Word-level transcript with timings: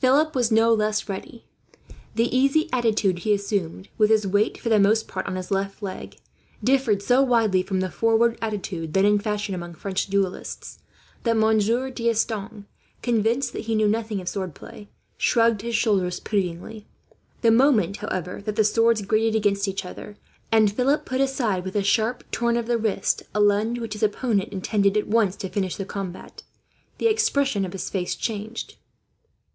Philip 0.00 0.36
was 0.36 0.52
no 0.52 0.72
less 0.72 1.08
ready. 1.08 1.44
The 2.14 2.34
easy 2.34 2.68
attitude 2.72 3.18
he 3.18 3.34
assumed, 3.34 3.88
with 3.98 4.10
his 4.10 4.28
weight 4.28 4.56
for 4.56 4.68
the 4.68 4.78
most 4.78 5.08
part 5.08 5.26
on 5.26 5.34
his 5.34 5.50
left 5.50 5.82
leg, 5.82 6.18
differed 6.62 7.02
so 7.02 7.20
widely 7.20 7.64
from 7.64 7.80
the 7.80 7.90
forward 7.90 8.38
attitude 8.40 8.94
then 8.94 9.04
in 9.04 9.18
fashion 9.18 9.56
among 9.56 9.74
French 9.74 10.06
duellists, 10.06 10.78
that 11.24 11.36
Monsieur 11.36 11.90
D'Estanges, 11.90 12.62
convinced 13.02 13.52
that 13.54 13.62
he 13.64 13.74
knew 13.74 13.88
nothing 13.88 14.20
of 14.20 14.28
swordplay, 14.28 14.88
shrugged 15.16 15.62
his 15.62 15.74
shoulders 15.74 16.20
pityingly. 16.20 16.86
The 17.40 17.50
moment, 17.50 17.96
however, 17.96 18.40
that 18.42 18.54
the 18.54 18.62
swords 18.62 19.02
grated 19.02 19.34
against 19.34 19.66
each 19.66 19.84
other; 19.84 20.16
and 20.52 20.70
Philip 20.70 21.06
put 21.06 21.20
aside, 21.20 21.64
with 21.64 21.74
a 21.74 21.82
sharp 21.82 22.22
turn 22.30 22.56
of 22.56 22.68
the 22.68 22.78
wrist, 22.78 23.24
a 23.34 23.40
lunge 23.40 23.78
with 23.78 23.82
which 23.86 23.92
his 23.94 24.04
opponent 24.04 24.52
intended 24.52 24.96
at 24.96 25.08
once 25.08 25.34
to 25.38 25.48
finish 25.48 25.74
the 25.74 25.84
combat, 25.84 26.44
the 26.98 27.08
expression 27.08 27.64
of 27.64 27.72
his 27.72 27.90
face 27.90 28.14
changed. 28.14 28.76